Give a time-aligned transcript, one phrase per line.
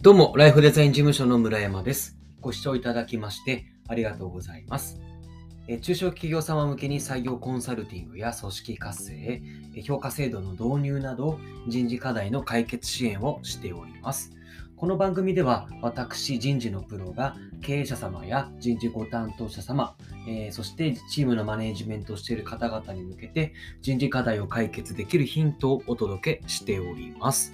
[0.00, 2.16] どうも、ライフデザイン事務所の村山です。
[2.40, 5.00] ご視聴いただきましてありがとうございます。
[5.66, 9.42] え中小企業様向けに採用コンサルティングや組織活性、
[9.84, 14.30] 評価制度の導入など人事課題の解決支援をしております。
[14.76, 19.96] この番組では私人事のプロが経営者様や人事ご担当者様、
[20.28, 27.52] えーそしてチームのマネジメントをしている方々に向けて人事課題を解決できるヒントをお届けしております。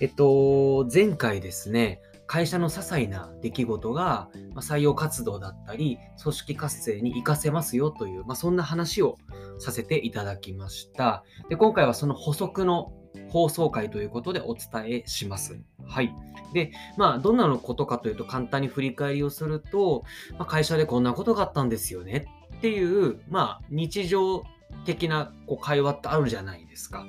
[0.00, 9.16] えっと、前回ですね、会社の些細な出来事がま採用活動だったり、組織活性に活かせますよという、まあ、そんな話を
[9.58, 11.24] させていただきました。
[11.48, 12.92] で、今回はその補足の
[13.28, 15.60] 放送回ということでお伝えします。
[15.86, 16.12] はい。
[16.52, 22.26] で、まあ、どんなのことかというと、簡単に振り返りをすると、まあ、会社でこんなことがあったんですよね
[22.56, 24.42] っていう、まあ、日常
[24.84, 27.06] 的なこう会話ってあるじゃないですか。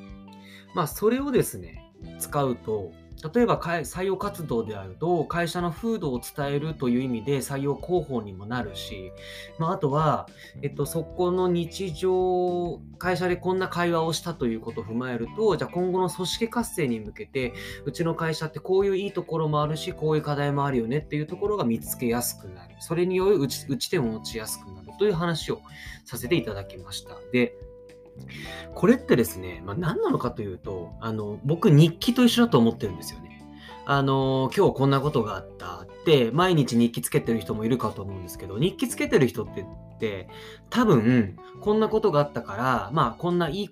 [0.75, 1.86] まあ、それをですね、
[2.19, 2.91] 使うと、
[3.33, 9.11] 例えば採用活動であると、会社の風土を伝えるという意味で採用広報にもなるし、
[9.57, 10.27] まあ、あとは、
[10.61, 17.53] えっと、そこの日常、会社でこんな会話をしたということを踏まえると、じゃあ今後の組織活性に向けて、
[17.85, 22.75] うちの会社ってこういういいところもあるし、こういう課題もあるよねっていうところが見つけやすくなる。
[22.79, 25.61] それによる打ち打ち手も持ちやすくなるという話を
[26.05, 27.15] させていただきました。
[27.31, 27.55] で、
[28.73, 33.27] これってですね、まあ、何なのかというと、あの、僕日記と一緒だと思ってるんですよね。
[33.85, 39.65] あの、今日こんなことがあったって、毎日日記つけてる人もいるかと思うんですけど、日記つけてる人ってっ
[39.97, 40.27] て、
[40.69, 43.69] 多分、こんなことがあったから、まあ、こんないい、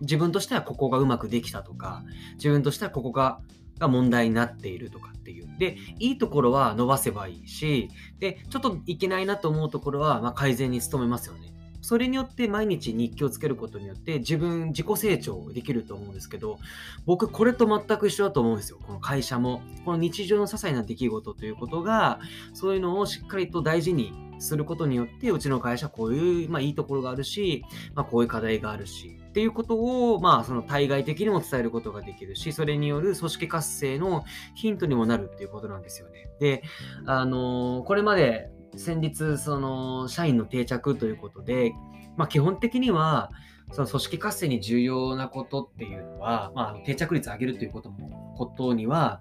[0.00, 3.40] 自分としてはここがうまくできたとか、自分としてはここが、
[3.78, 5.48] が問題になっているとかっていう。
[5.58, 7.88] で、いいところは伸ばせばいいし、
[8.20, 11.55] で、ちょっといけないなと思うところは、まあ、改善に努めますよね。
[11.86, 16.58] それによって毎日日記をつけることによって自分自己成長できると思うんですけど
[17.04, 18.80] 僕これと全く一緒だと思うんですよ。
[18.84, 19.62] この会社も。
[19.84, 22.18] この日常の些細な出来事ということが
[22.54, 27.64] そういうのをしっかりと大事にすることによってうちの会社こういう、まあ、いいところがあるし、
[27.94, 29.76] まあ、こういう課題があるしっていうこと
[30.12, 34.24] を、まあ、その対外的にも伝えることができるしそれによる組織活性の
[34.56, 36.28] ヒントにもなるっていうことなんですよね。
[36.40, 36.64] で
[37.06, 41.72] あのこれまで先日その社員の定着ということで、
[42.16, 43.30] まあ、基本的には
[43.72, 49.20] その組織活性に重要なことっていうのは、まあ、定着率上げるということもことには、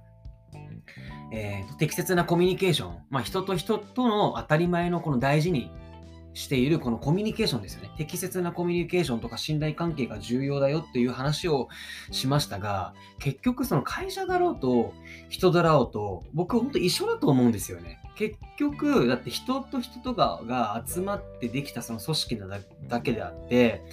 [1.31, 5.71] えーと適切なコミュニケーション、まあ、人と人との当たり前のこの大事に
[6.35, 7.89] しているこのコミュニケーションですよね。
[7.97, 11.69] 適切なコミュニケーションとか信頼関係が重要だよっていう話を
[12.11, 14.93] しましたが、結局その会社だろうと
[15.29, 17.99] 人だろうと僕本当一緒だと思うんですよね。
[18.15, 23.83] 結局、だって人と人とかが集まってできたその組織なだけであって、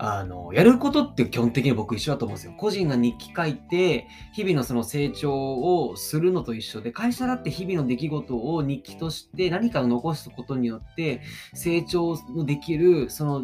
[0.00, 2.54] あの、やることって基本的に僕一緒だと思うんですよ。
[2.56, 11.22] 個人が日記書いて、日々のその成長をするのと一緒で、会社だって日々の出来事を日記として何かを残すことによって、
[11.52, 13.42] 成長のできる、その、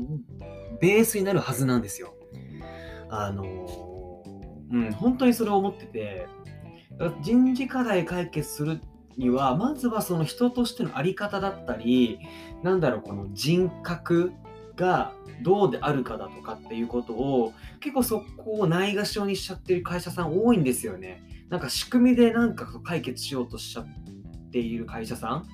[0.81, 2.14] ベースになるはずなんですよ。
[3.10, 4.22] あの、
[4.70, 6.28] うん、本当にそれを思ってて、
[7.22, 8.81] 人事課題解決する
[9.16, 12.19] には、まずはその人としてのあり方だったり、
[12.62, 14.32] なんだろう、この人格
[14.76, 21.22] がどうであるかだとかっていうことを、結構そこをないがしろにしちゃってる会社さん多いんですよね。
[21.48, 23.86] なんか仕組みでなんか解決しようとしちゃっ
[24.50, 25.46] ている会社さん。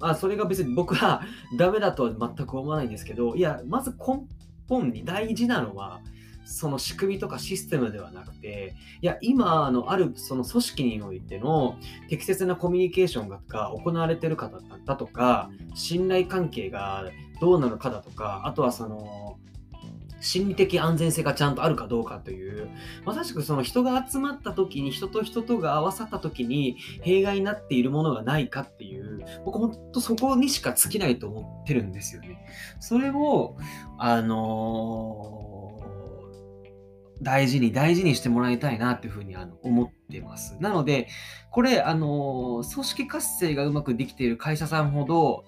[0.00, 1.22] まあ、それが別に僕は
[1.56, 4.26] ダメだとは全く思わないんですけど、いや、まず根
[4.68, 6.00] 本に大事なのは、
[6.50, 11.76] その仕組みとかシステムではなくて、いや、今、あの、あるその組織においての
[12.08, 13.38] 適切なコミュニケーションが
[13.68, 17.04] 行われてるかだったとか、信頼関係が
[17.38, 19.36] どうなのかだとか、あとはその、
[20.20, 22.70] 心理的安全性がちゃんとあるかどうかという、
[23.04, 32.42] まさしくその人が集まった時に、人と人とが合わさった時に、弊害になっているものがないかっていう、僕本当そこにしか尽きないと思ってるんですよね。
[32.80, 33.58] それを、
[33.98, 35.57] あのー
[37.22, 40.56] 大事に大事にしてもらいたいなっていうふうにあの思ってます。
[40.60, 41.08] なので、
[41.50, 45.44] これ、あのー組織活性がうまくできている会社さんほど、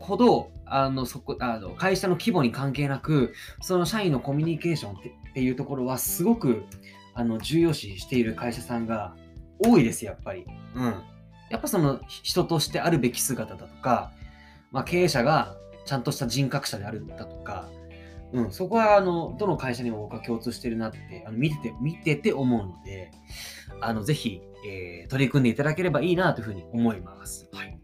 [0.00, 6.64] ほど、あの、そこ、あの、会社の規模に関係なく、その社員のコミュニケーションってっていうところは、すごく、
[7.14, 9.16] あの、重要視している会社さんが
[9.58, 10.46] 多いです、やっぱり。
[10.74, 10.94] うん。
[11.50, 14.12] やっぱその、人としてあるべき姿だとか、
[14.72, 17.68] まあ、経営者がちゃんとした人格者であるだとか、
[18.32, 23.10] うん、そこは、あの、どの会社にも僕は共通してるなって、あの見てて、見てて思うので、
[23.80, 27.48] あの、ぜひ、えー取り組んでいただければいいなというふうに思います。
[27.52, 27.78] はい。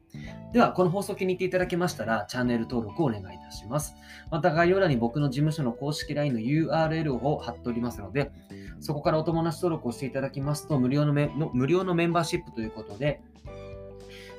[0.53, 3.95] では、この放送を気に入っていただけましたら、チャンネル登録をお願いいたします。
[4.31, 8.33] また、概要欄に僕の事務所の公式 LINE の URL を貼っておりますので、
[8.81, 13.21] そこからお友達登録をしていただきますと、無料のメの無料のメンバーシップということで、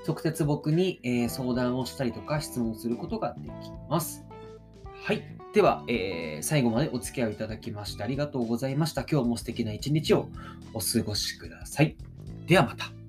[0.08, 3.52] 直接僕に、えー、相談をしたりとか質問することができ
[3.90, 4.26] ます。
[5.04, 5.41] はい。
[5.54, 9.04] では、えー、最後までお付き合いいただきましてありがとうございました。
[9.04, 10.30] 今日も素敵な一日を
[10.74, 11.98] お過ごしください。
[12.48, 13.01] ではまた。